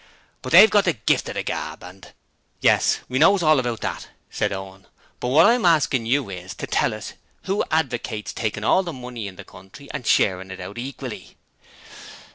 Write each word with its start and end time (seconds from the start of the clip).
But 0.41 0.51
they've 0.53 0.67
got 0.71 0.85
the 0.85 0.93
gift 0.93 1.29
o' 1.29 1.33
the 1.33 1.43
gab 1.43 1.83
and' 1.83 2.11
'Yes, 2.59 3.01
we 3.07 3.19
know 3.19 3.37
all 3.37 3.59
about 3.59 3.81
that,' 3.81 4.07
said 4.31 4.51
Owen, 4.51 4.87
'but 5.19 5.27
what 5.27 5.45
I'm 5.45 5.63
asking 5.63 6.07
you 6.07 6.27
is 6.31 6.55
to 6.55 6.65
tell 6.65 6.95
us 6.95 7.13
who 7.43 7.63
advocates 7.69 8.33
taking 8.33 8.63
all 8.63 8.81
the 8.81 8.93
money 8.93 9.27
in 9.27 9.35
the 9.35 9.45
country 9.45 9.91
and 9.91 10.07
sharing 10.07 10.49
it 10.49 10.59
out 10.59 10.79
equally?' 10.79 11.37